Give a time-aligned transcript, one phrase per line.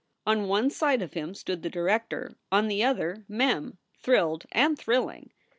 [0.25, 5.29] On one side of him stood the director, on the other Mem, thrilled and thrilling.